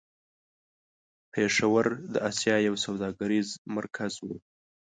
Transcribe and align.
پېښور 1.33 1.85
د 2.13 2.15
آسيا 2.29 2.55
يو 2.67 2.75
سوداګريز 2.85 3.47
مرکز 3.75 4.13
و. 4.25 4.27